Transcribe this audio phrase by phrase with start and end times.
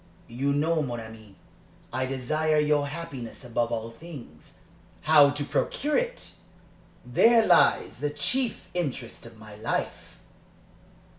[0.29, 1.35] You know, mon ami,
[1.93, 4.57] I desire your happiness above all things;
[5.01, 6.31] how to procure it
[7.05, 10.17] there lies the chief interest of my life."